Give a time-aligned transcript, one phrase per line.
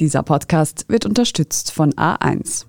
[0.00, 2.66] Dieser Podcast wird unterstützt von A1.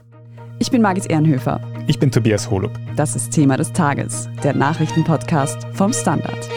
[0.57, 1.61] Ich bin Margit Ehrenhöfer.
[1.85, 2.71] Ich bin Tobias Holub.
[2.95, 6.49] Das ist Thema des Tages, der Nachrichtenpodcast vom Standard.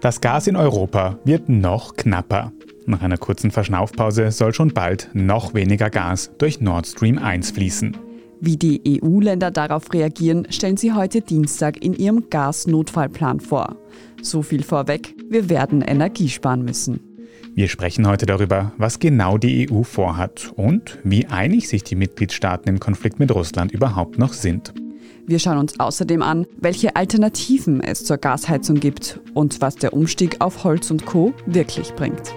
[0.00, 2.52] Das Gas in Europa wird noch knapper.
[2.86, 8.09] Nach einer kurzen Verschnaufpause soll schon bald noch weniger Gas durch Nord Stream 1 fließen.
[8.42, 13.76] Wie die EU-Länder darauf reagieren, stellen sie heute Dienstag in ihrem Gasnotfallplan vor.
[14.22, 17.00] So viel vorweg, wir werden Energie sparen müssen.
[17.54, 22.68] Wir sprechen heute darüber, was genau die EU vorhat und wie einig sich die Mitgliedstaaten
[22.68, 24.72] im Konflikt mit Russland überhaupt noch sind.
[25.26, 30.40] Wir schauen uns außerdem an, welche Alternativen es zur Gasheizung gibt und was der Umstieg
[30.40, 32.32] auf Holz und Co wirklich bringt.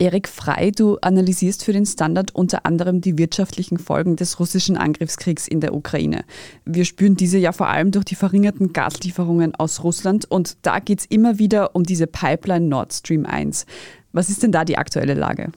[0.00, 5.46] Erik Frei, du analysierst für den Standard unter anderem die wirtschaftlichen Folgen des russischen Angriffskriegs
[5.46, 6.24] in der Ukraine.
[6.64, 11.00] Wir spüren diese ja vor allem durch die verringerten Gaslieferungen aus Russland und da geht
[11.00, 13.66] es immer wieder um diese Pipeline Nord Stream 1.
[14.12, 15.52] Was ist denn da die aktuelle Lage?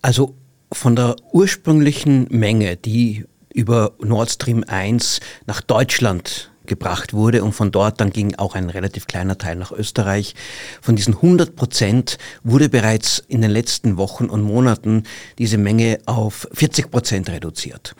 [0.00, 0.36] Also
[0.72, 7.70] von der ursprünglichen Menge, die über Nord Stream 1 nach Deutschland gebracht wurde und von
[7.70, 10.34] dort dann ging auch ein relativ kleiner Teil nach Österreich.
[10.80, 15.02] Von diesen 100 Prozent wurde bereits in den letzten Wochen und Monaten
[15.36, 17.94] diese Menge auf 40 Prozent reduziert.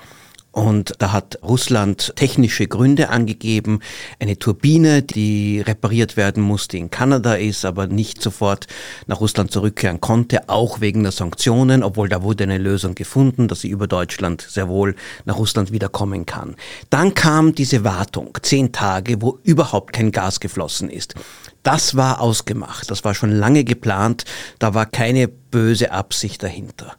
[0.53, 3.81] Und da hat Russland technische Gründe angegeben.
[4.19, 8.67] Eine Turbine, die repariert werden musste, in Kanada ist, aber nicht sofort
[9.07, 13.61] nach Russland zurückkehren konnte, auch wegen der Sanktionen, obwohl da wurde eine Lösung gefunden, dass
[13.61, 16.57] sie über Deutschland sehr wohl nach Russland wiederkommen kann.
[16.91, 21.15] Dann kam diese Wartung, zehn Tage, wo überhaupt kein Gas geflossen ist.
[21.63, 24.25] Das war ausgemacht, das war schon lange geplant,
[24.59, 26.97] da war keine böse Absicht dahinter.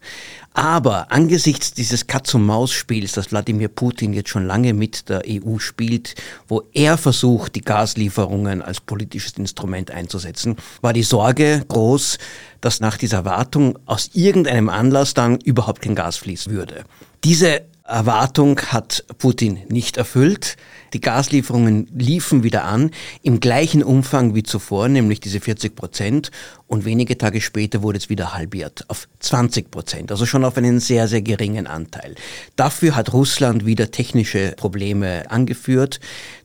[0.54, 6.16] Aber angesichts dieses Katz-und-Maus-Spiels, das Wladimir Putin jetzt schon lange mit der EU spielt,
[6.48, 12.18] wo er versucht, die Gaslieferungen als politisches Instrument einzusetzen, war die Sorge groß,
[12.60, 16.84] dass nach dieser Wartung aus irgendeinem Anlass dann überhaupt kein Gas fließen würde.
[17.24, 20.56] Diese Erwartung hat Putin nicht erfüllt.
[20.94, 22.92] Die Gaslieferungen liefen wieder an,
[23.24, 26.32] im gleichen Umfang wie zuvor, nämlich diese 40 Prozent.
[26.68, 30.80] Und wenige Tage später wurde es wieder halbiert auf 20 Prozent, also schon auf einen
[30.80, 32.16] sehr, sehr geringen Anteil.
[32.56, 36.00] Dafür hat Russland wieder technische Probleme angeführt.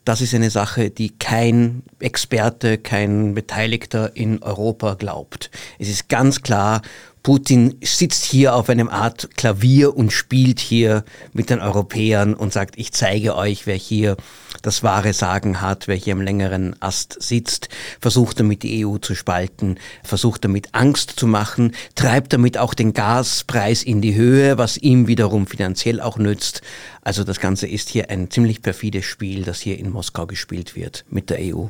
[0.05, 5.51] Das ist eine Sache, die kein Experte, kein Beteiligter in Europa glaubt.
[5.79, 6.83] Es ist ganz klar,
[7.27, 12.79] Putin sitzt hier auf einem Art Klavier und spielt hier mit den Europäern und sagt,
[12.79, 14.17] ich zeige euch, wer hier
[14.63, 17.69] das wahre Sagen hat, wer hier am längeren Ast sitzt,
[18.01, 22.93] versucht damit die EU zu spalten, versucht damit Angst zu machen, treibt damit auch den
[22.93, 26.63] Gaspreis in die Höhe, was ihm wiederum finanziell auch nützt.
[27.03, 31.05] Also das Ganze ist hier ein ziemlich perfides Spiel, das hier in Moskau gespielt wird
[31.11, 31.65] mit der EU.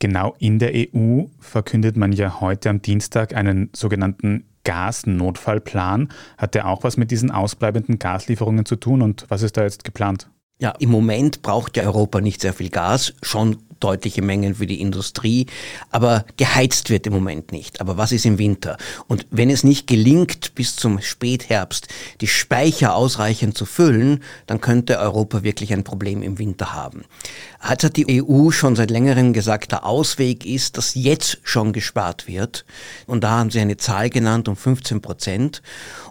[0.00, 6.08] Genau in der EU verkündet man ja heute am Dienstag einen sogenannten Gasnotfallplan.
[6.36, 9.84] Hat der auch was mit diesen ausbleibenden Gaslieferungen zu tun und was ist da jetzt
[9.84, 10.28] geplant?
[10.58, 14.80] Ja, im Moment braucht ja Europa nicht sehr viel Gas, schon deutliche Mengen für die
[14.80, 15.46] Industrie,
[15.90, 17.80] aber geheizt wird im Moment nicht.
[17.80, 18.76] Aber was ist im Winter?
[19.06, 21.88] Und wenn es nicht gelingt, bis zum Spätherbst
[22.20, 27.04] die Speicher ausreichend zu füllen, dann könnte Europa wirklich ein Problem im Winter haben.
[27.60, 32.64] Hat die EU schon seit längerem gesagt, der Ausweg ist, dass jetzt schon gespart wird.
[33.06, 35.62] Und da haben sie eine Zahl genannt um 15 Prozent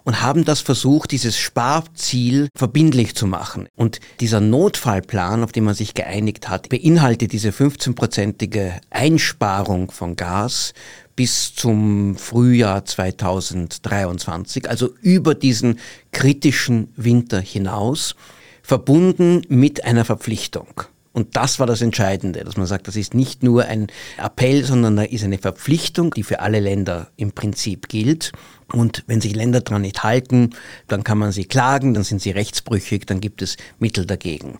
[0.04, 3.68] und haben das versucht, dieses Sparziel verbindlich zu machen.
[3.74, 10.74] Und dieser Notfallplan, auf den man sich geeinigt hat, beinhaltet diese 15-prozentige Einsparung von Gas
[11.16, 15.78] bis zum Frühjahr 2023, also über diesen
[16.12, 18.14] kritischen Winter hinaus,
[18.62, 20.82] verbunden mit einer Verpflichtung.
[21.16, 23.86] Und das war das Entscheidende, dass man sagt, das ist nicht nur ein
[24.22, 28.32] Appell, sondern da ist eine Verpflichtung, die für alle Länder im Prinzip gilt.
[28.70, 30.50] Und wenn sich Länder daran nicht halten,
[30.88, 34.58] dann kann man sie klagen, dann sind sie rechtsbrüchig, dann gibt es Mittel dagegen.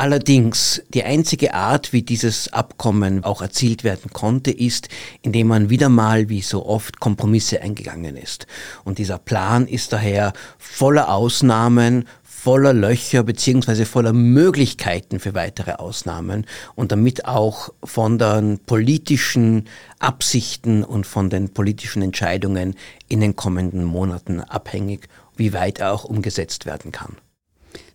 [0.00, 4.88] Allerdings, die einzige Art, wie dieses Abkommen auch erzielt werden konnte, ist,
[5.22, 8.46] indem man wieder mal, wie so oft, Kompromisse eingegangen ist.
[8.84, 16.46] Und dieser Plan ist daher voller Ausnahmen, voller Löcher beziehungsweise voller Möglichkeiten für weitere Ausnahmen
[16.76, 19.66] und damit auch von den politischen
[19.98, 22.76] Absichten und von den politischen Entscheidungen
[23.08, 27.16] in den kommenden Monaten abhängig, wie weit er auch umgesetzt werden kann.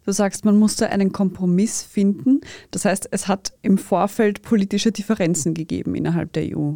[0.06, 2.42] Du sagst, man musste einen Kompromiss finden.
[2.72, 6.76] Das heißt, es hat im Vorfeld politische Differenzen gegeben innerhalb der EU.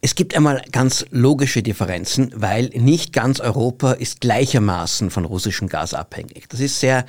[0.00, 5.94] Es gibt einmal ganz logische Differenzen, weil nicht ganz Europa ist gleichermaßen von russischem Gas
[5.94, 6.48] abhängig.
[6.48, 7.04] Das ist sehr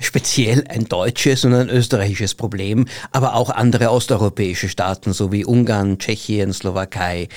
[0.00, 5.98] speziell ein deutsches und ein österreichisches Problem, aber auch andere osteuropäische Staaten, so wie Ungarn,
[5.98, 7.28] Tschechien, Slowakei,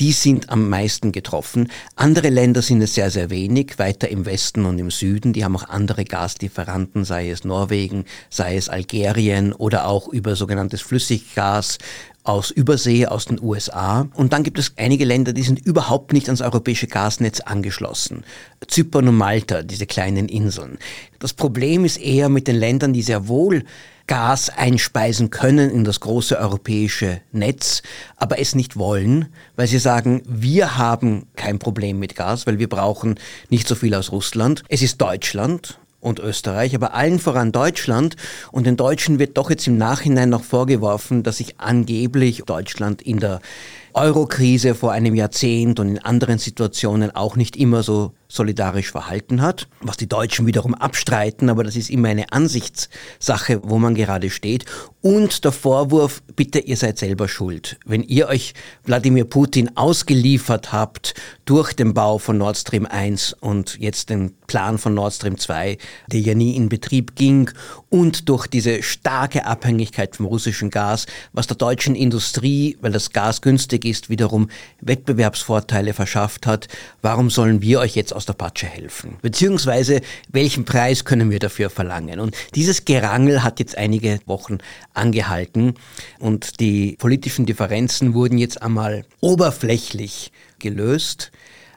[0.00, 1.70] die sind am meisten getroffen.
[1.94, 5.54] Andere Länder sind es sehr, sehr wenig, weiter im Westen und im Süden, die haben
[5.54, 11.78] auch andere Gaslieferanten, sei es Norwegen, sei es Algerien oder auch über sogenanntes Flüssiggas
[12.24, 14.06] aus Übersee, aus den USA.
[14.14, 18.24] Und dann gibt es einige Länder, die sind überhaupt nicht ans europäische Gasnetz angeschlossen.
[18.66, 20.78] Zypern und Malta, diese kleinen Inseln.
[21.18, 23.64] Das Problem ist eher mit den Ländern, die sehr wohl
[24.06, 27.82] Gas einspeisen können in das große europäische Netz,
[28.16, 32.68] aber es nicht wollen, weil sie sagen, wir haben kein Problem mit Gas, weil wir
[32.68, 34.64] brauchen nicht so viel aus Russland.
[34.68, 38.16] Es ist Deutschland und Österreich, aber allen voran Deutschland.
[38.52, 43.18] Und den Deutschen wird doch jetzt im Nachhinein noch vorgeworfen, dass sich angeblich Deutschland in
[43.20, 43.40] der
[43.98, 49.68] Eurokrise vor einem Jahrzehnt und in anderen Situationen auch nicht immer so solidarisch verhalten hat,
[49.80, 54.66] was die Deutschen wiederum abstreiten, aber das ist immer eine Ansichtssache, wo man gerade steht.
[55.00, 57.78] Und der Vorwurf, bitte, ihr seid selber schuld.
[57.86, 58.52] Wenn ihr euch
[58.84, 61.14] Wladimir Putin ausgeliefert habt
[61.46, 65.78] durch den Bau von Nord Stream 1 und jetzt den Plan von Nord Stream 2,
[66.08, 67.50] der ja nie in Betrieb ging,
[67.88, 73.40] und durch diese starke Abhängigkeit vom russischen Gas, was der deutschen Industrie, weil das Gas
[73.40, 74.48] günstig ist, wiederum
[74.80, 76.68] Wettbewerbsvorteile verschafft hat,
[77.02, 79.16] warum sollen wir euch jetzt aus der Patsche helfen?
[79.22, 80.00] Beziehungsweise,
[80.30, 82.20] welchen Preis können wir dafür verlangen?
[82.20, 84.58] Und dieses Gerangel hat jetzt einige Wochen
[84.94, 85.74] angehalten
[86.18, 91.30] und die politischen Differenzen wurden jetzt einmal oberflächlich gelöst.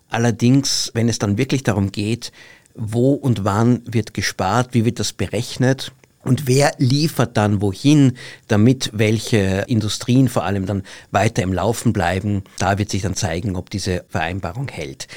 [0.09, 2.31] Allerdings, wenn es dann wirklich darum geht,
[2.75, 5.91] wo und wann wird gespart, wie wird das berechnet,
[6.23, 8.13] und wer liefert dann wohin,
[8.47, 12.43] damit welche Industrien vor allem dann weiter im Laufen bleiben?
[12.59, 15.07] Da wird sich dann zeigen, ob diese Vereinbarung hält.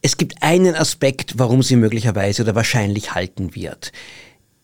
[0.00, 3.92] Es gibt einen Aspekt, warum sie möglicherweise oder wahrscheinlich halten wird.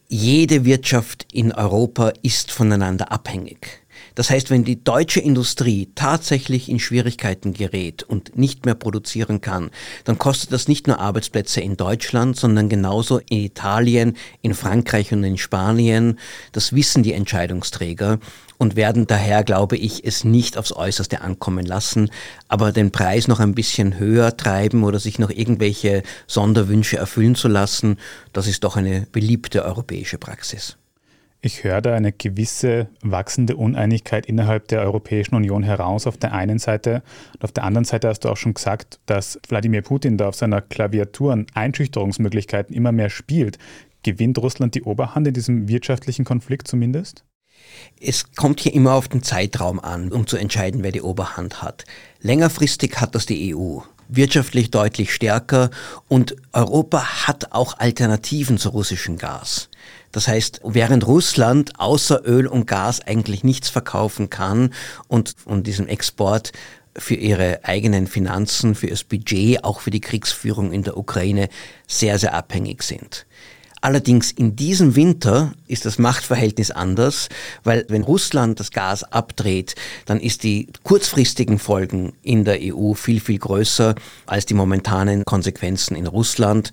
[0.08, 3.83] Jede Wirtschaft in Europa ist voneinander abhängig.
[4.14, 9.70] Das heißt, wenn die deutsche Industrie tatsächlich in Schwierigkeiten gerät und nicht mehr produzieren kann,
[10.04, 15.24] dann kostet das nicht nur Arbeitsplätze in Deutschland, sondern genauso in Italien, in Frankreich und
[15.24, 16.18] in Spanien.
[16.52, 18.18] Das wissen die Entscheidungsträger
[18.56, 22.10] und werden daher, glaube ich, es nicht aufs Äußerste ankommen lassen,
[22.48, 27.48] aber den Preis noch ein bisschen höher treiben oder sich noch irgendwelche Sonderwünsche erfüllen zu
[27.48, 27.98] lassen,
[28.32, 30.76] das ist doch eine beliebte europäische Praxis.
[31.44, 36.58] Ich höre da eine gewisse wachsende Uneinigkeit innerhalb der Europäischen Union heraus auf der einen
[36.58, 37.02] Seite.
[37.34, 40.36] Und auf der anderen Seite hast du auch schon gesagt, dass Wladimir Putin da auf
[40.36, 43.58] seiner Klaviatur an Einschüchterungsmöglichkeiten immer mehr spielt.
[44.02, 47.24] Gewinnt Russland die Oberhand in diesem wirtschaftlichen Konflikt zumindest?
[48.00, 51.84] Es kommt hier immer auf den Zeitraum an, um zu entscheiden, wer die Oberhand hat.
[52.22, 55.70] Längerfristig hat das die EU wirtschaftlich deutlich stärker
[56.08, 59.68] und Europa hat auch Alternativen zu russischem Gas.
[60.14, 64.72] Das heißt, während Russland außer Öl und Gas eigentlich nichts verkaufen kann
[65.08, 66.52] und von diesem Export
[66.96, 71.48] für ihre eigenen Finanzen, für das Budget, auch für die Kriegsführung in der Ukraine
[71.88, 73.26] sehr, sehr abhängig sind.
[73.80, 77.28] Allerdings in diesem Winter ist das Machtverhältnis anders,
[77.64, 79.74] weil wenn Russland das Gas abdreht,
[80.06, 83.96] dann ist die kurzfristigen Folgen in der EU viel, viel größer
[84.26, 86.70] als die momentanen Konsequenzen in Russland.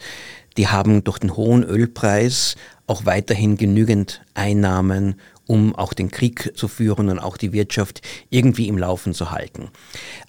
[0.57, 2.55] Die haben durch den hohen Ölpreis
[2.87, 5.15] auch weiterhin genügend Einnahmen,
[5.47, 9.69] um auch den Krieg zu führen und auch die Wirtschaft irgendwie im Laufen zu halten.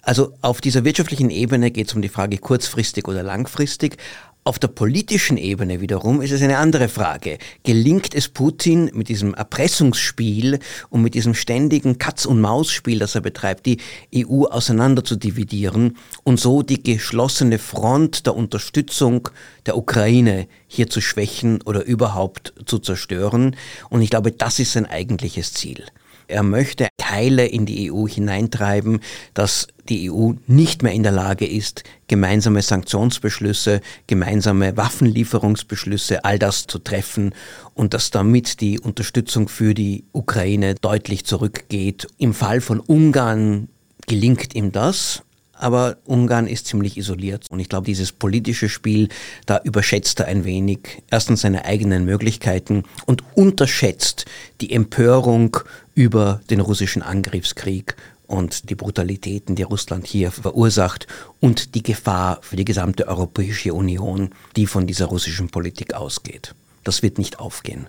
[0.01, 3.97] Also auf dieser wirtschaftlichen Ebene geht es um die Frage kurzfristig oder langfristig.
[4.45, 7.37] Auf der politischen Ebene wiederum ist es eine andere Frage.
[7.63, 10.59] Gelingt es Putin mit diesem Erpressungsspiel
[10.89, 13.77] und mit diesem ständigen Katz-und-Maus-Spiel, das er betreibt, die
[14.13, 19.29] EU auseinander zu dividieren und so die geschlossene Front der Unterstützung
[19.65, 23.55] der Ukraine hier zu schwächen oder überhaupt zu zerstören?
[23.89, 25.85] Und ich glaube, das ist sein eigentliches Ziel.
[26.27, 28.99] Er möchte Teile in die EU hineintreiben,
[29.33, 36.67] dass die EU nicht mehr in der Lage ist, gemeinsame Sanktionsbeschlüsse, gemeinsame Waffenlieferungsbeschlüsse, all das
[36.67, 37.33] zu treffen
[37.73, 42.07] und dass damit die Unterstützung für die Ukraine deutlich zurückgeht.
[42.17, 43.67] Im Fall von Ungarn
[44.07, 45.23] gelingt ihm das,
[45.63, 47.45] aber Ungarn ist ziemlich isoliert.
[47.49, 49.07] Und ich glaube, dieses politische Spiel,
[49.45, 54.25] da überschätzt er ein wenig erstens seine eigenen Möglichkeiten und unterschätzt
[54.59, 55.57] die Empörung
[55.95, 57.95] über den russischen Angriffskrieg
[58.27, 61.07] und die Brutalitäten, die Russland hier verursacht
[61.39, 66.55] und die Gefahr für die gesamte Europäische Union, die von dieser russischen Politik ausgeht.
[66.83, 67.87] Das wird nicht aufgehen.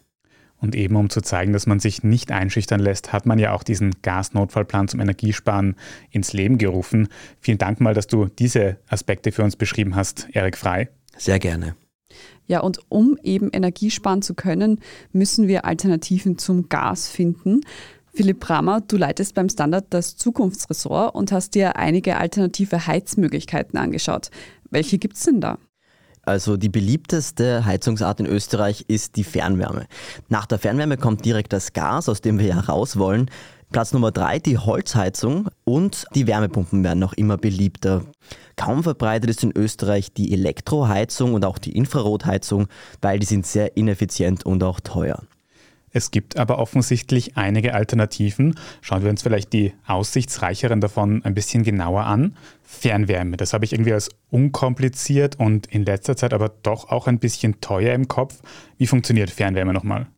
[0.64, 3.64] Und eben um zu zeigen, dass man sich nicht einschüchtern lässt, hat man ja auch
[3.64, 5.76] diesen Gasnotfallplan zum Energiesparen
[6.10, 7.08] ins Leben gerufen.
[7.38, 10.88] Vielen Dank mal, dass du diese Aspekte für uns beschrieben hast, Erik Frei.
[11.18, 11.76] Sehr gerne.
[12.46, 14.80] Ja, und um eben Energie sparen zu können,
[15.12, 17.60] müssen wir Alternativen zum Gas finden.
[18.14, 24.30] Philipp Brammer, du leitest beim Standard das Zukunftsressort und hast dir einige alternative Heizmöglichkeiten angeschaut.
[24.70, 25.58] Welche gibt es denn da?
[26.26, 29.86] Also die beliebteste Heizungsart in Österreich ist die Fernwärme.
[30.28, 33.30] Nach der Fernwärme kommt direkt das Gas, aus dem wir ja raus wollen.
[33.70, 38.04] Platz Nummer drei die Holzheizung und die Wärmepumpen werden noch immer beliebter.
[38.56, 42.68] Kaum verbreitet ist in Österreich die Elektroheizung und auch die Infrarotheizung,
[43.02, 45.24] weil die sind sehr ineffizient und auch teuer.
[45.94, 48.56] Es gibt aber offensichtlich einige Alternativen.
[48.82, 52.36] Schauen wir uns vielleicht die aussichtsreicheren davon ein bisschen genauer an.
[52.64, 57.20] Fernwärme, das habe ich irgendwie als unkompliziert und in letzter Zeit aber doch auch ein
[57.20, 58.40] bisschen teuer im Kopf.
[58.76, 60.08] Wie funktioniert Fernwärme nochmal?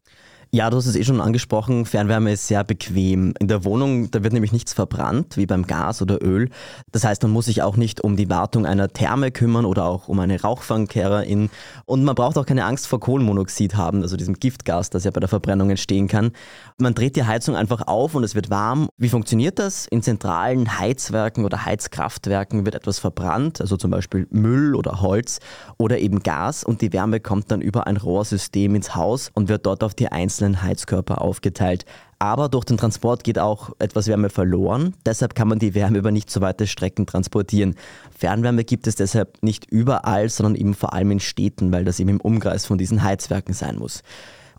[0.52, 3.34] Ja, du hast es eh schon angesprochen, Fernwärme ist sehr bequem.
[3.40, 6.50] In der Wohnung, da wird nämlich nichts verbrannt, wie beim Gas oder Öl.
[6.92, 10.06] Das heißt, man muss sich auch nicht um die Wartung einer Therme kümmern oder auch
[10.06, 11.50] um eine Rauchfangkehrerin.
[11.84, 15.18] Und man braucht auch keine Angst vor Kohlenmonoxid haben, also diesem Giftgas, das ja bei
[15.18, 16.30] der Verbrennung entstehen kann.
[16.78, 18.88] Man dreht die Heizung einfach auf und es wird warm.
[18.96, 19.86] Wie funktioniert das?
[19.86, 25.40] In zentralen Heizwerken oder Heizkraftwerken wird etwas verbrannt, also zum Beispiel Müll oder Holz
[25.76, 29.66] oder eben Gas und die Wärme kommt dann über ein Rohrsystem ins Haus und wird
[29.66, 31.84] dort auf die einzelnen einzelnen Heizkörper aufgeteilt.
[32.18, 34.94] Aber durch den Transport geht auch etwas Wärme verloren.
[35.04, 37.74] Deshalb kann man die Wärme über nicht so weite Strecken transportieren.
[38.16, 42.10] Fernwärme gibt es deshalb nicht überall, sondern eben vor allem in Städten, weil das eben
[42.10, 44.02] im Umkreis von diesen Heizwerken sein muss.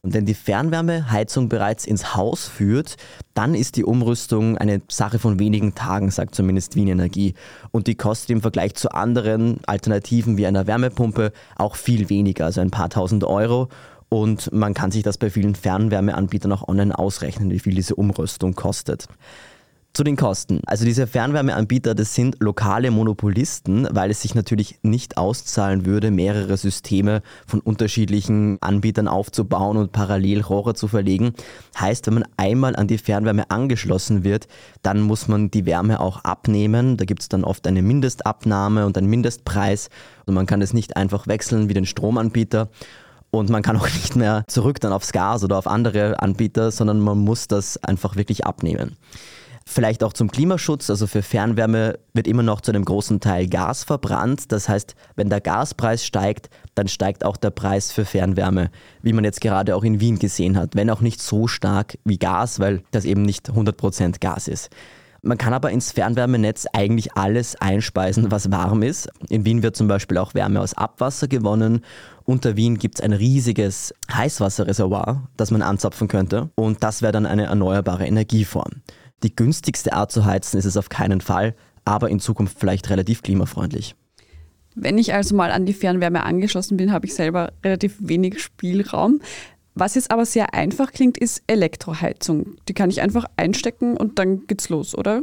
[0.03, 2.97] Und wenn die Fernwärmeheizung bereits ins Haus führt,
[3.33, 7.33] dann ist die Umrüstung eine Sache von wenigen Tagen, sagt zumindest Wien Energie.
[7.71, 12.61] Und die kostet im Vergleich zu anderen Alternativen wie einer Wärmepumpe auch viel weniger, also
[12.61, 13.69] ein paar tausend Euro.
[14.09, 18.55] Und man kann sich das bei vielen Fernwärmeanbietern auch online ausrechnen, wie viel diese Umrüstung
[18.55, 19.07] kostet.
[19.93, 20.61] Zu den Kosten.
[20.67, 26.55] Also diese Fernwärmeanbieter, das sind lokale Monopolisten, weil es sich natürlich nicht auszahlen würde, mehrere
[26.55, 31.33] Systeme von unterschiedlichen Anbietern aufzubauen und parallel Rohre zu verlegen.
[31.79, 34.47] Heißt, wenn man einmal an die Fernwärme angeschlossen wird,
[34.83, 36.97] dann muss man die Wärme auch abnehmen.
[36.97, 39.89] Da gibt es dann oft eine Mindestabnahme und einen Mindestpreis
[40.27, 42.69] und man kann es nicht einfach wechseln wie den Stromanbieter
[43.31, 46.99] und man kann auch nicht mehr zurück dann aufs Gas oder auf andere Anbieter, sondern
[46.99, 48.97] man muss das einfach wirklich abnehmen.
[49.69, 53.83] Vielleicht auch zum Klimaschutz, also für Fernwärme wird immer noch zu einem großen Teil Gas
[53.83, 54.53] verbrannt.
[54.53, 59.25] Das heißt, wenn der Gaspreis steigt, dann steigt auch der Preis für Fernwärme, wie man
[59.25, 60.77] jetzt gerade auch in Wien gesehen hat.
[60.77, 64.69] Wenn auch nicht so stark wie Gas, weil das eben nicht 100% Gas ist.
[65.27, 69.09] Man kann aber ins Fernwärmenetz eigentlich alles einspeisen, was warm ist.
[69.27, 71.81] In Wien wird zum Beispiel auch Wärme aus Abwasser gewonnen.
[72.23, 76.49] Unter Wien gibt es ein riesiges Heißwasserreservoir, das man anzapfen könnte.
[76.55, 78.81] Und das wäre dann eine erneuerbare Energieform.
[79.21, 83.21] Die günstigste Art zu heizen ist es auf keinen Fall, aber in Zukunft vielleicht relativ
[83.21, 83.95] klimafreundlich.
[84.75, 89.19] Wenn ich also mal an die Fernwärme angeschlossen bin, habe ich selber relativ wenig Spielraum.
[89.79, 92.55] Was jetzt aber sehr einfach klingt, ist Elektroheizung.
[92.67, 95.21] Die kann ich einfach einstecken und dann geht's los, oder?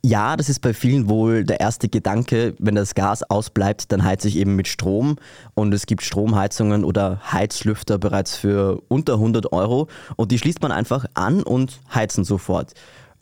[0.00, 2.54] Ja, das ist bei vielen wohl der erste Gedanke.
[2.60, 5.16] Wenn das Gas ausbleibt, dann heize ich eben mit Strom.
[5.54, 9.88] Und es gibt Stromheizungen oder Heizlüfter bereits für unter 100 Euro.
[10.14, 12.74] Und die schließt man einfach an und heizen sofort.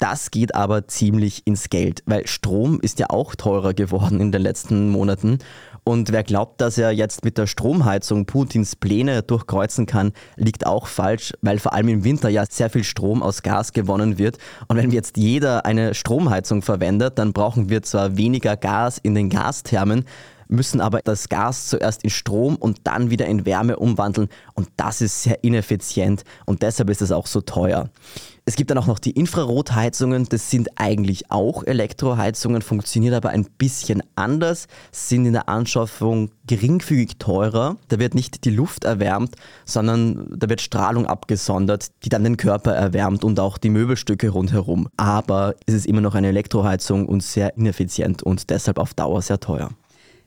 [0.03, 4.43] Das geht aber ziemlich ins Geld, weil Strom ist ja auch teurer geworden in den
[4.43, 5.39] letzten Monaten.
[5.85, 10.89] Und wer glaubt, dass er jetzt mit der Stromheizung Putins Pläne durchkreuzen kann, liegt auch
[10.89, 14.39] falsch, weil vor allem im Winter ja sehr viel Strom aus Gas gewonnen wird.
[14.67, 19.31] Und wenn jetzt jeder eine Stromheizung verwendet, dann brauchen wir zwar weniger Gas in den
[19.31, 20.05] Gasthermen,
[20.49, 25.01] müssen aber das Gas zuerst in Strom und dann wieder in Wärme umwandeln und das
[25.01, 27.89] ist sehr ineffizient und deshalb ist es auch so teuer.
[28.45, 33.47] Es gibt dann auch noch die Infrarotheizungen, das sind eigentlich auch Elektroheizungen, funktionieren aber ein
[33.57, 37.77] bisschen anders, sind in der Anschaffung geringfügig teurer.
[37.87, 42.73] Da wird nicht die Luft erwärmt, sondern da wird Strahlung abgesondert, die dann den Körper
[42.73, 44.89] erwärmt und auch die Möbelstücke rundherum.
[44.97, 49.39] Aber es ist immer noch eine Elektroheizung und sehr ineffizient und deshalb auf Dauer sehr
[49.39, 49.71] teuer.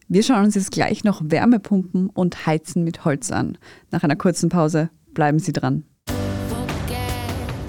[0.08, 3.58] Wir schauen uns jetzt gleich noch Wärmepumpen und Heizen mit Holz an.
[3.92, 5.84] Nach einer kurzen Pause bleiben Sie dran.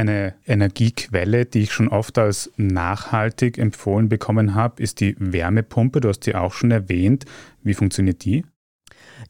[0.00, 6.00] eine Energiequelle, die ich schon oft als nachhaltig empfohlen bekommen habe, ist die Wärmepumpe.
[6.00, 7.24] Du hast sie auch schon erwähnt.
[7.62, 8.44] Wie funktioniert die?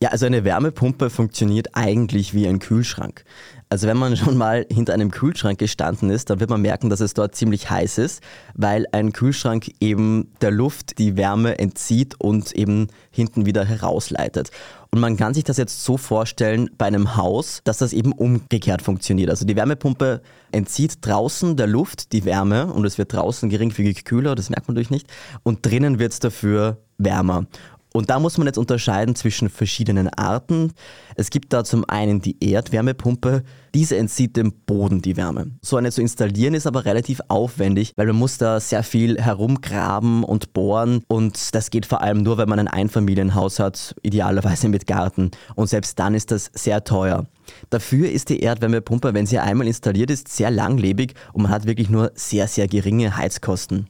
[0.00, 3.25] Ja, also eine Wärmepumpe funktioniert eigentlich wie ein Kühlschrank.
[3.69, 7.00] Also wenn man schon mal hinter einem Kühlschrank gestanden ist, dann wird man merken, dass
[7.00, 8.23] es dort ziemlich heiß ist,
[8.55, 14.50] weil ein Kühlschrank eben der Luft die Wärme entzieht und eben hinten wieder herausleitet.
[14.92, 18.82] Und man kann sich das jetzt so vorstellen bei einem Haus, dass das eben umgekehrt
[18.82, 19.30] funktioniert.
[19.30, 20.20] Also die Wärmepumpe
[20.50, 24.75] entzieht draußen der Luft die Wärme und es wird draußen geringfügig kühler, das merkt man
[24.75, 25.06] natürlich nicht,
[25.44, 27.47] und drinnen wird es dafür wärmer.
[27.92, 30.73] Und da muss man jetzt unterscheiden zwischen verschiedenen Arten.
[31.16, 33.42] Es gibt da zum einen die Erdwärmepumpe,
[33.75, 35.50] diese entzieht dem Boden die Wärme.
[35.62, 40.25] So eine zu installieren ist aber relativ aufwendig, weil man muss da sehr viel herumgraben
[40.25, 44.87] und bohren und das geht vor allem nur, wenn man ein Einfamilienhaus hat, idealerweise mit
[44.87, 47.26] Garten und selbst dann ist das sehr teuer.
[47.70, 51.90] Dafür ist die Erdwärmepumpe, wenn sie einmal installiert ist, sehr langlebig und man hat wirklich
[51.90, 53.88] nur sehr, sehr geringe Heizkosten.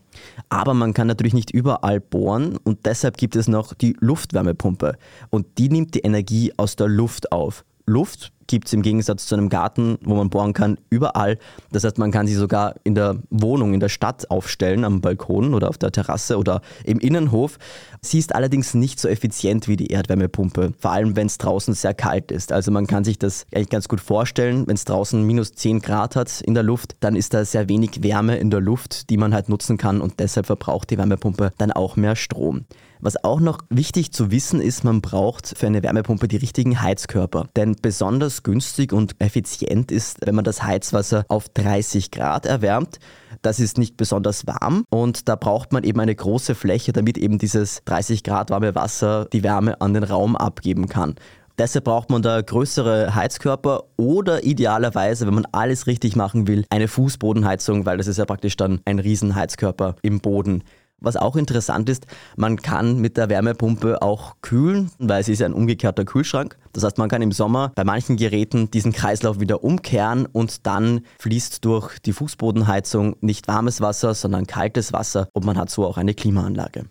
[0.49, 4.97] Aber man kann natürlich nicht überall bohren und deshalb gibt es noch die Luftwärmepumpe
[5.31, 7.65] und die nimmt die Energie aus der Luft auf.
[7.91, 11.39] Luft gibt es im Gegensatz zu einem Garten, wo man bohren kann, überall.
[11.71, 15.55] Das heißt, man kann sie sogar in der Wohnung, in der Stadt aufstellen, am Balkon
[15.55, 17.59] oder auf der Terrasse oder im Innenhof.
[18.01, 21.95] Sie ist allerdings nicht so effizient wie die Erdwärmepumpe, vor allem wenn es draußen sehr
[21.95, 22.51] kalt ist.
[22.51, 26.17] Also man kann sich das eigentlich ganz gut vorstellen, wenn es draußen minus 10 Grad
[26.17, 29.33] hat in der Luft, dann ist da sehr wenig Wärme in der Luft, die man
[29.33, 32.65] halt nutzen kann und deshalb verbraucht die Wärmepumpe dann auch mehr Strom.
[33.03, 37.47] Was auch noch wichtig zu wissen ist, man braucht für eine Wärmepumpe die richtigen Heizkörper.
[37.57, 42.99] Denn besonders günstig und effizient ist, wenn man das Heizwasser auf 30 Grad erwärmt.
[43.41, 47.39] Das ist nicht besonders warm und da braucht man eben eine große Fläche, damit eben
[47.39, 51.15] dieses 30 Grad warme Wasser die Wärme an den Raum abgeben kann.
[51.61, 56.89] Deshalb braucht man da größere Heizkörper oder idealerweise, wenn man alles richtig machen will, eine
[56.89, 60.65] Fußbodenheizung, weil das ist ja praktisch dann ein Riesenheizkörper im Boden.
[61.01, 65.55] Was auch interessant ist, man kann mit der Wärmepumpe auch kühlen, weil sie ist ein
[65.55, 66.59] umgekehrter Kühlschrank.
[66.73, 71.01] Das heißt, man kann im Sommer bei manchen Geräten diesen Kreislauf wieder umkehren und dann
[71.19, 75.97] fließt durch die Fußbodenheizung nicht warmes Wasser, sondern kaltes Wasser und man hat so auch
[75.97, 76.85] eine Klimaanlage.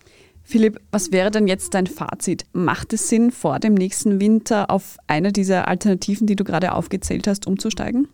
[0.43, 2.45] Philipp, was wäre denn jetzt dein Fazit?
[2.53, 7.27] Macht es Sinn, vor dem nächsten Winter auf eine dieser Alternativen, die du gerade aufgezählt
[7.27, 8.07] hast, umzusteigen?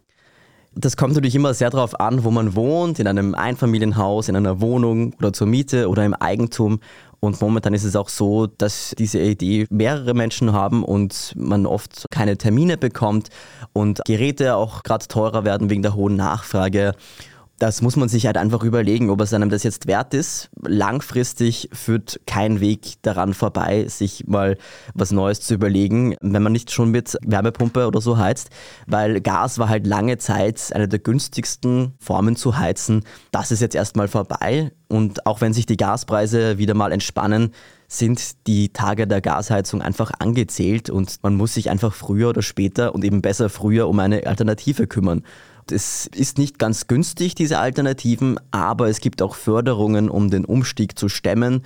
[0.78, 4.60] Das kommt natürlich immer sehr darauf an, wo man wohnt, in einem Einfamilienhaus, in einer
[4.60, 6.82] Wohnung oder zur Miete oder im Eigentum.
[7.22, 12.06] Und momentan ist es auch so, dass diese Idee mehrere Menschen haben und man oft
[12.12, 13.30] keine Termine bekommt
[13.72, 16.94] und Geräte auch gerade teurer werden wegen der hohen Nachfrage
[17.60, 20.50] das muss man sich halt einfach überlegen, ob es einem das jetzt wert ist.
[20.62, 24.58] Langfristig führt kein Weg daran vorbei, sich mal
[24.94, 28.50] was Neues zu überlegen, wenn man nicht schon mit Wärmepumpe oder so heizt,
[28.88, 33.04] weil Gas war halt lange Zeit eine der günstigsten Formen zu heizen.
[33.32, 37.52] Das ist jetzt erstmal vorbei und auch wenn sich die Gaspreise wieder mal entspannen,
[37.88, 42.94] sind die Tage der Gasheizung einfach angezählt und man muss sich einfach früher oder später
[42.96, 45.24] und eben besser früher um eine Alternative kümmern.
[45.72, 50.98] Es ist nicht ganz günstig, diese Alternativen, aber es gibt auch Förderungen, um den Umstieg
[50.98, 51.64] zu stemmen.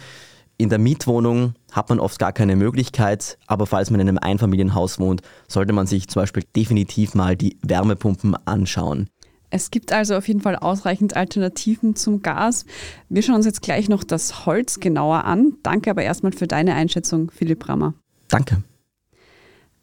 [0.57, 4.99] In der Mietwohnung hat man oft gar keine Möglichkeit, aber falls man in einem Einfamilienhaus
[4.99, 9.09] wohnt, sollte man sich zum Beispiel definitiv mal die Wärmepumpen anschauen.
[9.49, 12.65] Es gibt also auf jeden Fall ausreichend Alternativen zum Gas.
[13.09, 15.53] Wir schauen uns jetzt gleich noch das Holz genauer an.
[15.63, 17.93] Danke aber erstmal für deine Einschätzung, Philipp Rammer.
[18.27, 18.61] Danke.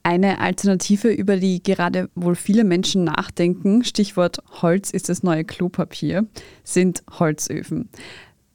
[0.06, 6.26] Eine Alternative, über die gerade wohl viele Menschen nachdenken, Stichwort Holz ist das neue Klopapier,
[6.62, 7.88] sind Holzöfen.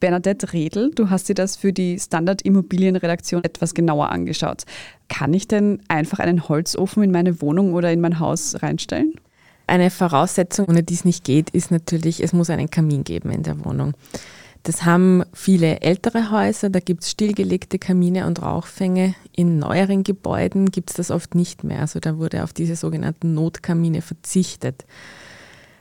[0.00, 4.62] Bernadette Redl, du hast dir das für die Standard Immobilienredaktion etwas genauer angeschaut.
[5.10, 9.12] Kann ich denn einfach einen Holzofen in meine Wohnung oder in mein Haus reinstellen?
[9.66, 13.42] Eine Voraussetzung, ohne die es nicht geht, ist natürlich, es muss einen Kamin geben in
[13.42, 13.92] der Wohnung.
[14.64, 19.16] Das haben viele ältere Häuser, da gibt es stillgelegte Kamine und Rauchfänge.
[19.34, 21.80] In neueren Gebäuden gibt es das oft nicht mehr.
[21.80, 24.84] Also da wurde auf diese sogenannten Notkamine verzichtet.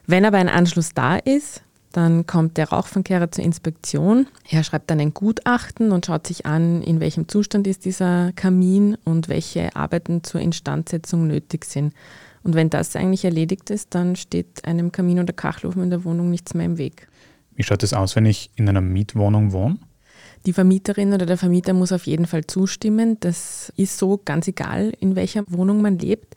[0.07, 4.25] Wenn aber ein Anschluss da ist, dann kommt der Rauchfangkehrer zur Inspektion.
[4.49, 8.97] Er schreibt dann ein Gutachten und schaut sich an, in welchem Zustand ist dieser Kamin
[9.03, 11.93] und welche Arbeiten zur Instandsetzung nötig sind.
[12.43, 16.31] Und wenn das eigentlich erledigt ist, dann steht einem Kamin oder Kachelofen in der Wohnung
[16.31, 17.07] nichts mehr im Weg.
[17.55, 19.77] Wie schaut es aus, wenn ich in einer Mietwohnung wohne?
[20.45, 23.17] Die Vermieterin oder der Vermieter muss auf jeden Fall zustimmen.
[23.19, 26.35] Das ist so ganz egal, in welcher Wohnung man lebt.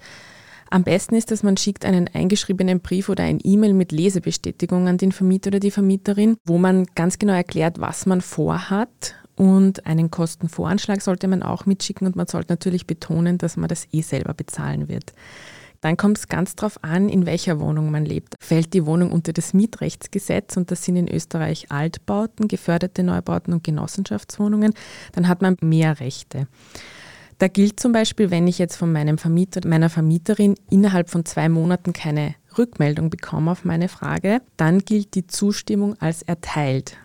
[0.71, 4.99] Am besten ist, dass man schickt einen eingeschriebenen Brief oder ein E-Mail mit Lesebestätigung an
[4.99, 9.15] den Vermieter oder die Vermieterin, wo man ganz genau erklärt, was man vorhat.
[9.37, 13.89] Und einen Kostenvoranschlag sollte man auch mitschicken und man sollte natürlich betonen, dass man das
[13.93, 15.13] eh selber bezahlen wird.
[15.85, 18.37] Dann kommt es ganz darauf an, in welcher Wohnung man lebt.
[18.41, 23.65] Fällt die Wohnung unter das Mietrechtsgesetz und das sind in Österreich Altbauten, geförderte Neubauten und
[23.65, 24.73] Genossenschaftswohnungen,
[25.13, 26.47] dann hat man mehr Rechte.
[27.37, 31.51] Da gilt zum Beispiel, wenn ich jetzt von meinem Vermieter, meiner Vermieterin innerhalb von zwei
[31.51, 36.97] Monaten keine Rückmeldung bekomme auf meine Frage, dann gilt die Zustimmung als erteilt.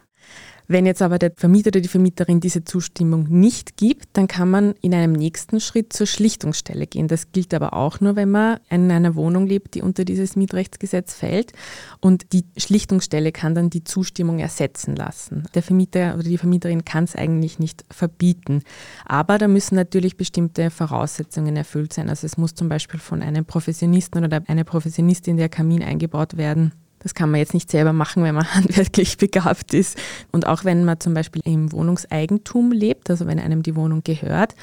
[0.71, 4.75] Wenn jetzt aber der Vermieter oder die Vermieterin diese Zustimmung nicht gibt, dann kann man
[4.81, 7.07] in einem nächsten Schritt zur Schlichtungsstelle gehen.
[7.07, 11.15] Das gilt aber auch nur, wenn man in einer Wohnung lebt, die unter dieses Mietrechtsgesetz
[11.15, 11.53] fällt.
[12.01, 15.47] Und die Schlichtungsstelle kann dann die Zustimmung ersetzen lassen.
[15.55, 18.61] Der Vermieter oder die Vermieterin kann es eigentlich nicht verbieten.
[19.05, 22.09] Aber da müssen natürlich bestimmte Voraussetzungen erfüllt sein.
[22.09, 26.73] Also es muss zum Beispiel von einem Professionisten oder einer Professionistin der Kamin eingebaut werden
[26.99, 29.97] das kann man jetzt nicht selber machen, wenn man handwerklich begabt ist.
[30.31, 34.55] Und auch wenn man zum Beispiel im Wohnungseigentum lebt, also wenn einem die Wohnung gehört,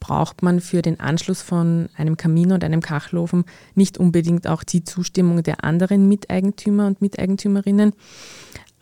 [0.00, 4.84] braucht man für den Anschluss von einem Kamin und einem Kachelofen nicht unbedingt auch die
[4.84, 7.92] Zustimmung der anderen Miteigentümer und Miteigentümerinnen.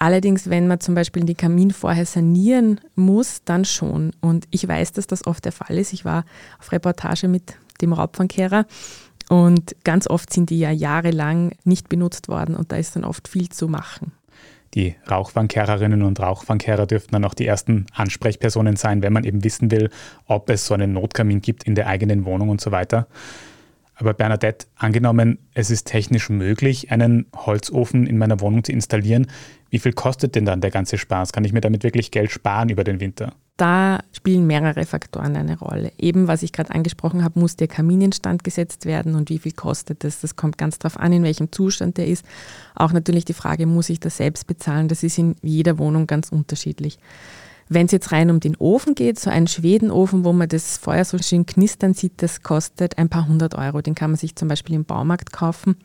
[0.03, 4.11] Allerdings, wenn man zum Beispiel den Kamin vorher sanieren muss, dann schon.
[4.21, 5.93] Und ich weiß, dass das oft der Fall ist.
[5.93, 6.25] Ich war
[6.59, 8.67] auf Reportage mit dem Raubfangkehrer
[9.29, 13.29] und ganz oft sind die ja jahrelang nicht benutzt worden und da ist dann oft
[13.29, 14.13] viel zu machen.
[14.75, 19.71] Die Rauchfangkehrerinnen und Rauchfangkehrer dürften dann auch die ersten Ansprechpersonen sein, wenn man eben wissen
[19.71, 19.91] will,
[20.27, 23.07] ob es so einen Notkamin gibt in der eigenen Wohnung und so weiter.
[24.03, 29.29] Aber Bernadette, angenommen, es ist technisch möglich, einen Holzofen in meiner Wohnung zu installieren,
[29.71, 31.33] wie viel kostet denn dann der ganze Spaß?
[31.33, 33.33] Kann ich mir damit wirklich Geld sparen über den Winter?
[33.57, 35.93] Da spielen mehrere Faktoren eine Rolle.
[35.99, 39.53] Eben, was ich gerade angesprochen habe, muss der Kamin instand gesetzt werden und wie viel
[39.53, 40.21] kostet das?
[40.21, 42.25] Das kommt ganz darauf an, in welchem Zustand der ist.
[42.75, 44.89] Auch natürlich die Frage, muss ich das selbst bezahlen?
[44.89, 46.99] Das ist in jeder Wohnung ganz unterschiedlich.
[47.69, 51.05] Wenn es jetzt rein um den Ofen geht, so ein Schwedenofen, wo man das Feuer
[51.05, 53.81] so schön knistern sieht, das kostet ein paar hundert Euro.
[53.81, 55.77] Den kann man sich zum Beispiel im Baumarkt kaufen.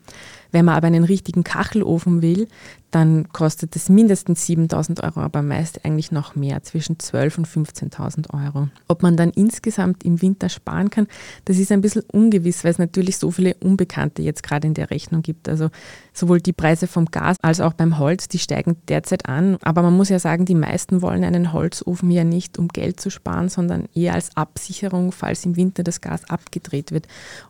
[0.50, 2.48] Wenn man aber einen richtigen Kachelofen will,
[2.90, 8.32] dann kostet es mindestens 7000 Euro, aber meist eigentlich noch mehr, zwischen 12.000 und 15.000
[8.32, 8.68] Euro.
[8.88, 11.06] Ob man dann insgesamt im Winter sparen kann,
[11.44, 14.90] das ist ein bisschen ungewiss, weil es natürlich so viele Unbekannte jetzt gerade in der
[14.90, 15.50] Rechnung gibt.
[15.50, 15.68] Also
[16.14, 19.58] sowohl die Preise vom Gas als auch beim Holz, die steigen derzeit an.
[19.62, 23.10] Aber man muss ja sagen, die meisten wollen einen Holzofen ja nicht, um Geld zu
[23.10, 27.06] sparen, sondern eher als Absicherung, falls im Winter das Gas abgedreht wird.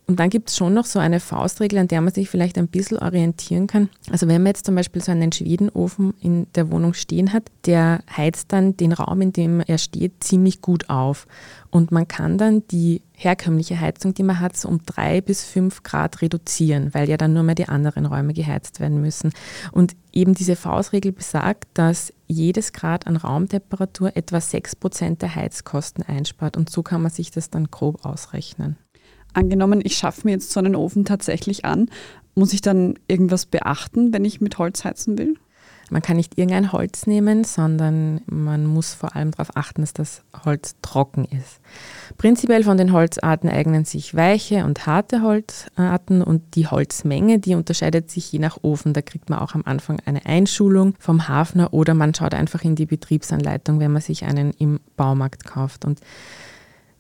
[0.07, 2.67] Und dann gibt es schon noch so eine Faustregel, an der man sich vielleicht ein
[2.67, 3.89] bisschen bisschen orientieren kann.
[4.11, 8.01] Also wenn man jetzt zum Beispiel so einen Schwedenofen in der Wohnung stehen hat, der
[8.15, 11.27] heizt dann den Raum, in dem er steht, ziemlich gut auf.
[11.71, 15.83] Und man kann dann die herkömmliche Heizung, die man hat, so um drei bis fünf
[15.83, 19.33] Grad reduzieren, weil ja dann nur mehr die anderen Räume geheizt werden müssen.
[19.73, 26.05] Und eben diese Faustregel besagt, dass jedes Grad an Raumtemperatur etwa sechs Prozent der Heizkosten
[26.05, 26.57] einspart.
[26.57, 28.77] Und so kann man sich das dann grob ausrechnen.
[29.33, 31.91] Angenommen, ich schaffe mir jetzt so einen Ofen tatsächlich an.
[32.35, 35.35] Muss ich dann irgendwas beachten, wenn ich mit Holz heizen will?
[35.91, 40.23] Man kann nicht irgendein Holz nehmen, sondern man muss vor allem darauf achten, dass das
[40.45, 41.61] Holz trocken ist.
[42.19, 48.11] Prinzipiell von den Holzarten eignen sich weiche und harte Holzarten und die Holzmenge, die unterscheidet
[48.11, 48.93] sich je nach Ofen.
[48.93, 52.75] Da kriegt man auch am Anfang eine Einschulung vom Hafner oder man schaut einfach in
[52.75, 55.85] die Betriebsanleitung, wenn man sich einen im Baumarkt kauft.
[55.85, 56.01] Und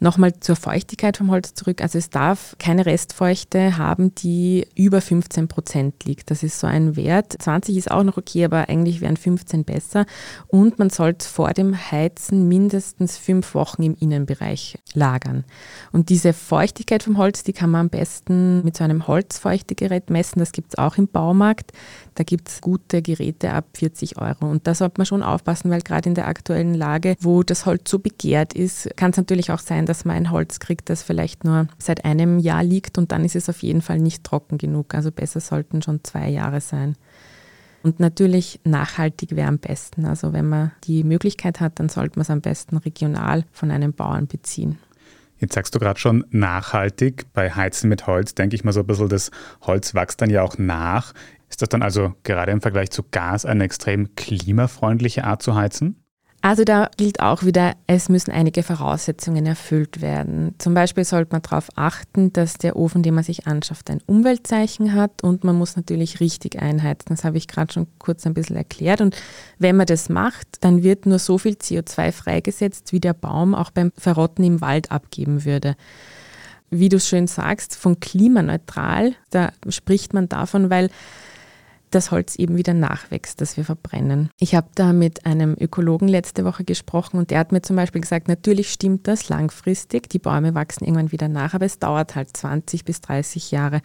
[0.00, 1.82] Nochmal zur Feuchtigkeit vom Holz zurück.
[1.82, 6.30] Also es darf keine Restfeuchte haben, die über 15 Prozent liegt.
[6.30, 7.34] Das ist so ein Wert.
[7.36, 10.06] 20 ist auch noch okay, aber eigentlich wären 15 besser.
[10.46, 15.44] Und man sollte vor dem Heizen mindestens fünf Wochen im Innenbereich lagern.
[15.90, 20.38] Und diese Feuchtigkeit vom Holz, die kann man am besten mit so einem Holzfeuchtegerät messen.
[20.38, 21.72] Das gibt es auch im Baumarkt.
[22.14, 24.48] Da gibt es gute Geräte ab 40 Euro.
[24.48, 27.90] Und da sollte man schon aufpassen, weil gerade in der aktuellen Lage, wo das Holz
[27.90, 31.44] so begehrt ist, kann es natürlich auch sein, dass man ein Holz kriegt, das vielleicht
[31.44, 34.94] nur seit einem Jahr liegt und dann ist es auf jeden Fall nicht trocken genug.
[34.94, 36.96] Also besser sollten schon zwei Jahre sein.
[37.82, 40.04] Und natürlich nachhaltig wäre am besten.
[40.04, 43.92] Also wenn man die Möglichkeit hat, dann sollte man es am besten regional von einem
[43.92, 44.78] Bauern beziehen.
[45.38, 47.26] Jetzt sagst du gerade schon nachhaltig.
[47.32, 49.30] Bei Heizen mit Holz denke ich mal so ein bisschen, das
[49.62, 51.14] Holz wächst dann ja auch nach.
[51.48, 56.02] Ist das dann also gerade im Vergleich zu Gas eine extrem klimafreundliche Art zu heizen?
[56.40, 60.54] Also da gilt auch wieder, es müssen einige Voraussetzungen erfüllt werden.
[60.58, 64.94] Zum Beispiel sollte man darauf achten, dass der Ofen, den man sich anschafft, ein Umweltzeichen
[64.94, 67.08] hat und man muss natürlich richtig einheizen.
[67.08, 69.00] Das habe ich gerade schon kurz ein bisschen erklärt.
[69.00, 69.16] Und
[69.58, 73.70] wenn man das macht, dann wird nur so viel CO2 freigesetzt, wie der Baum auch
[73.70, 75.74] beim Verrotten im Wald abgeben würde
[76.70, 80.90] wie du schön sagst, von klimaneutral, da spricht man davon, weil
[81.90, 84.30] das Holz eben wieder nachwächst, das wir verbrennen.
[84.38, 88.00] Ich habe da mit einem Ökologen letzte Woche gesprochen und der hat mir zum Beispiel
[88.00, 92.36] gesagt, natürlich stimmt das langfristig, die Bäume wachsen irgendwann wieder nach, aber es dauert halt
[92.36, 93.80] 20 bis 30 Jahre.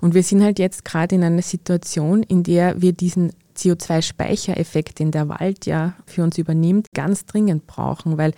[0.00, 5.10] Und wir sind halt jetzt gerade in einer Situation, in der wir diesen CO2-Speichereffekt, den
[5.10, 8.32] der Wald ja für uns übernimmt, ganz dringend brauchen, weil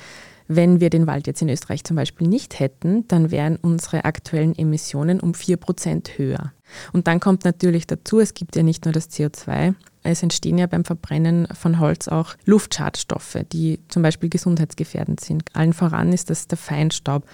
[0.46, 4.56] wenn wir den Wald jetzt in Österreich zum Beispiel nicht hätten, dann wären unsere aktuellen
[4.56, 6.52] Emissionen um 4% höher.
[6.92, 10.66] Und dann kommt natürlich dazu, es gibt ja nicht nur das CO2, es entstehen ja
[10.66, 15.44] beim Verbrennen von Holz auch Luftschadstoffe, die zum Beispiel gesundheitsgefährdend sind.
[15.54, 17.24] Allen voran ist das der Feinstaub.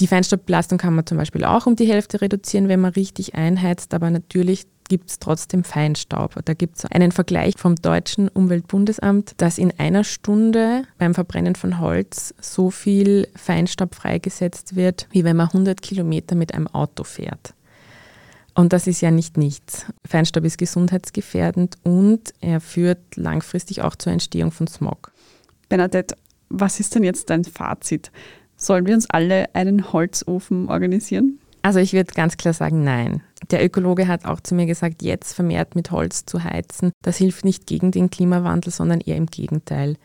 [0.00, 3.94] Die Feinstaubbelastung kann man zum Beispiel auch um die Hälfte reduzieren, wenn man richtig einheizt,
[3.94, 6.38] aber natürlich gibt es trotzdem Feinstaub.
[6.44, 11.80] Da gibt es einen Vergleich vom deutschen Umweltbundesamt, dass in einer Stunde beim Verbrennen von
[11.80, 17.54] Holz so viel Feinstaub freigesetzt wird, wie wenn man 100 Kilometer mit einem Auto fährt.
[18.54, 19.86] Und das ist ja nicht nichts.
[20.06, 25.12] Feinstaub ist gesundheitsgefährdend und er führt langfristig auch zur Entstehung von Smog.
[25.68, 26.16] Bernadette,
[26.50, 28.12] was ist denn jetzt dein Fazit?
[28.64, 31.38] Sollen wir uns alle einen Holzofen organisieren?
[31.60, 33.22] Also ich würde ganz klar sagen, nein.
[33.50, 37.44] Der Ökologe hat auch zu mir gesagt, jetzt vermehrt mit Holz zu heizen, das hilft
[37.44, 39.96] nicht gegen den Klimawandel, sondern eher im Gegenteil.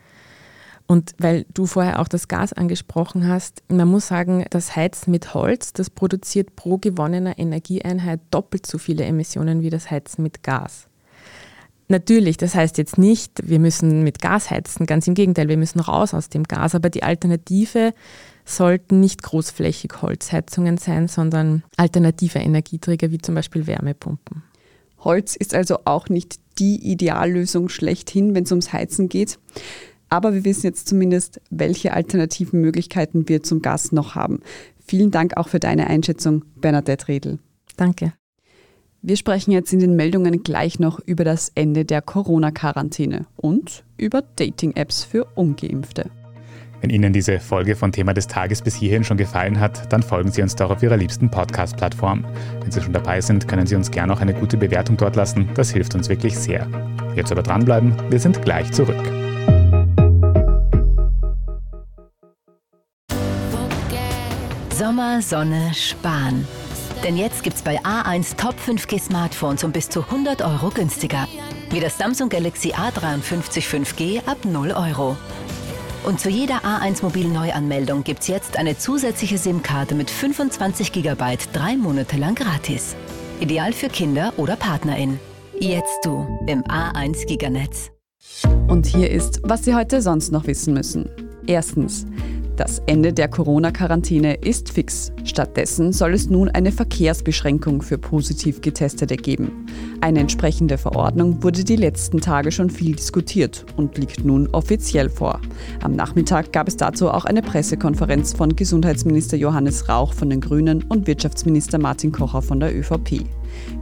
[0.86, 5.32] Und weil du vorher auch das Gas angesprochen hast, man muss sagen, das Heizen mit
[5.32, 10.90] Holz, das produziert pro gewonnener Energieeinheit doppelt so viele Emissionen wie das Heizen mit Gas.
[11.88, 15.80] Natürlich, das heißt jetzt nicht, wir müssen mit Gas heizen, ganz im Gegenteil, wir müssen
[15.80, 17.94] raus aus dem Gas, aber die Alternative
[18.56, 24.42] sollten nicht großflächig Holzheizungen sein, sondern alternative Energieträger wie zum Beispiel Wärmepumpen.
[24.98, 29.38] Holz ist also auch nicht die Ideallösung schlechthin, wenn es ums Heizen geht.
[30.08, 34.40] Aber wir wissen jetzt zumindest, welche alternativen Möglichkeiten wir zum Gas noch haben.
[34.84, 37.38] Vielen Dank auch für deine Einschätzung, Bernadette Redl.
[37.76, 38.12] Danke.
[39.02, 44.20] Wir sprechen jetzt in den Meldungen gleich noch über das Ende der Corona-Quarantäne und über
[44.36, 46.10] Dating-Apps für ungeimpfte.
[46.80, 50.30] Wenn Ihnen diese Folge von Thema des Tages bis hierhin schon gefallen hat, dann folgen
[50.30, 52.24] Sie uns doch auf Ihrer liebsten Podcast-Plattform.
[52.62, 55.50] Wenn Sie schon dabei sind, können Sie uns gerne auch eine gute Bewertung dort lassen.
[55.54, 56.66] Das hilft uns wirklich sehr.
[57.14, 58.96] Jetzt aber dranbleiben, wir sind gleich zurück.
[64.72, 66.48] Sommer, Sonne, Sparen.
[67.04, 71.28] Denn jetzt gibt's bei A1 Top 5G Smartphones um bis zu 100 Euro günstiger.
[71.70, 75.16] Wie das Samsung Galaxy A53 5G ab 0 Euro.
[76.02, 82.16] Und zu jeder A1 Mobil-Neuanmeldung gibt's jetzt eine zusätzliche SIM-Karte mit 25 GB drei Monate
[82.16, 82.96] lang gratis.
[83.40, 85.20] Ideal für Kinder oder PartnerInnen.
[85.58, 87.90] Jetzt du im A1 Giganetz.
[88.68, 91.10] Und hier ist, was Sie heute sonst noch wissen müssen.
[91.46, 92.06] Erstens.
[92.60, 95.12] Das Ende der Corona-Quarantäne ist fix.
[95.24, 99.64] Stattdessen soll es nun eine Verkehrsbeschränkung für positiv Getestete geben.
[100.02, 105.40] Eine entsprechende Verordnung wurde die letzten Tage schon viel diskutiert und liegt nun offiziell vor.
[105.82, 110.82] Am Nachmittag gab es dazu auch eine Pressekonferenz von Gesundheitsminister Johannes Rauch von den Grünen
[110.82, 113.24] und Wirtschaftsminister Martin Kocher von der ÖVP.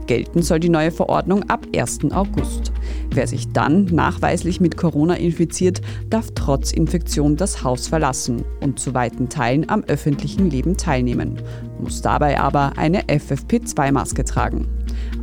[0.07, 1.99] Gelten soll die neue Verordnung ab 1.
[2.11, 2.71] August.
[3.11, 8.93] Wer sich dann nachweislich mit Corona infiziert, darf trotz Infektion das Haus verlassen und zu
[8.93, 11.41] weiten Teilen am öffentlichen Leben teilnehmen,
[11.81, 14.67] muss dabei aber eine FFP2-Maske tragen.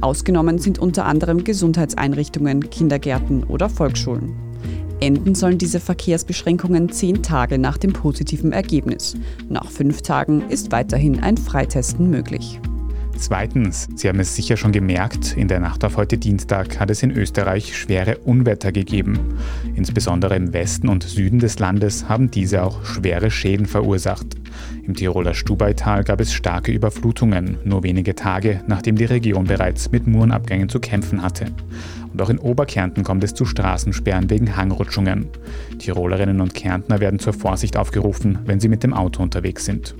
[0.01, 4.35] Ausgenommen sind unter anderem Gesundheitseinrichtungen, Kindergärten oder Volksschulen.
[5.01, 9.15] Enden sollen diese Verkehrsbeschränkungen zehn Tage nach dem positiven Ergebnis.
[9.49, 12.61] Nach fünf Tagen ist weiterhin ein Freitesten möglich.
[13.19, 17.03] Zweitens, Sie haben es sicher schon gemerkt, in der Nacht auf heute Dienstag hat es
[17.03, 19.39] in Österreich schwere Unwetter gegeben.
[19.75, 24.27] Insbesondere im Westen und Süden des Landes haben diese auch schwere Schäden verursacht.
[24.87, 30.07] Im Tiroler Stubaital gab es starke Überflutungen, nur wenige Tage nachdem die Region bereits mit
[30.07, 31.47] Murenabgängen zu kämpfen hatte.
[32.13, 35.29] Und auch in Oberkärnten kommt es zu Straßensperren wegen Hangrutschungen.
[35.79, 39.95] Tirolerinnen und Kärntner werden zur Vorsicht aufgerufen, wenn sie mit dem Auto unterwegs sind.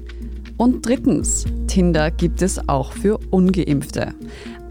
[0.57, 4.15] Und drittens, Tinder gibt es auch für ungeimpfte.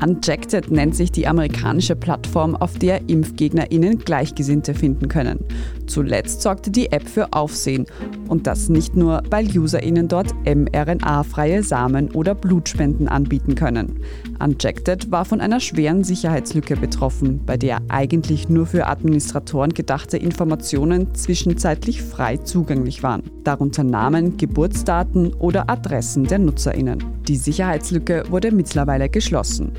[0.03, 5.39] Unjected nennt sich die amerikanische Plattform, auf der ImpfgegnerInnen Gleichgesinnte finden können.
[5.87, 7.85] Zuletzt sorgte die App für Aufsehen.
[8.27, 13.99] Und das nicht nur, weil UserInnen dort mRNA-freie Samen oder Blutspenden anbieten können.
[14.39, 21.13] Unjected war von einer schweren Sicherheitslücke betroffen, bei der eigentlich nur für Administratoren gedachte Informationen
[21.13, 23.23] zwischenzeitlich frei zugänglich waren.
[23.43, 27.03] Darunter Namen, Geburtsdaten oder Adressen der NutzerInnen.
[27.27, 29.71] Die Sicherheitslücke wurde mittlerweile geschlossen.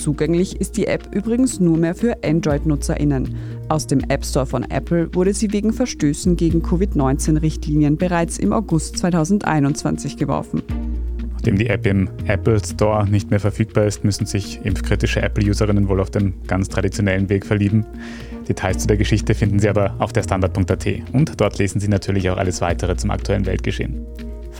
[0.00, 3.36] Zugänglich ist die App übrigens nur mehr für Android-NutzerInnen.
[3.68, 8.96] Aus dem App Store von Apple wurde sie wegen Verstößen gegen Covid-19-Richtlinien bereits im August
[8.96, 10.62] 2021 geworfen.
[11.34, 16.00] Nachdem die App im Apple Store nicht mehr verfügbar ist, müssen sich impfkritische Apple-Userinnen wohl
[16.00, 17.84] auf den ganz traditionellen Weg verlieben.
[18.48, 22.30] Details zu der Geschichte finden Sie aber auf der Standard.at und dort lesen Sie natürlich
[22.30, 24.06] auch alles weitere zum aktuellen Weltgeschehen.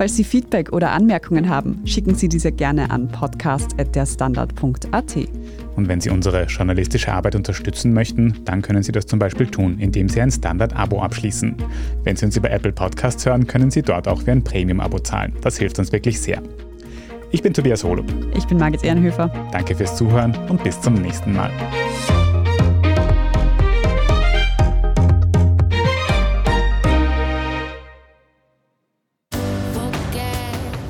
[0.00, 5.16] Falls Sie Feedback oder Anmerkungen haben, schicken Sie diese gerne an podcast.derstandard.at.
[5.76, 9.76] Und wenn Sie unsere journalistische Arbeit unterstützen möchten, dann können Sie das zum Beispiel tun,
[9.78, 11.54] indem Sie ein Standard-Abo abschließen.
[12.02, 15.34] Wenn Sie uns über Apple Podcasts hören, können Sie dort auch für ein Premium-Abo zahlen.
[15.42, 16.40] Das hilft uns wirklich sehr.
[17.30, 18.06] Ich bin Tobias Holub.
[18.34, 19.30] Ich bin Margit Ehrenhöfer.
[19.52, 21.50] Danke fürs Zuhören und bis zum nächsten Mal.